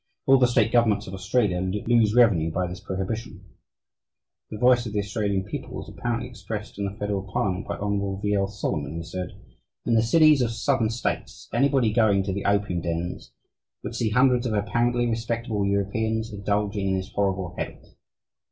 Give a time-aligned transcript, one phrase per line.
[0.25, 3.45] All the state governments of Australia lose revenue by this prohibition.
[4.49, 8.19] The voice of the Australian people was apparently expressed in the Federal Parliament by Hon.
[8.19, 8.33] V.
[8.33, 8.47] L.
[8.47, 9.29] Solomon, who said:
[9.85, 13.31] "In the cities of the Southern States anybody going to the opium dens
[13.83, 17.85] would see hundreds of apparently respectable Europeans indulging in this horrible habit.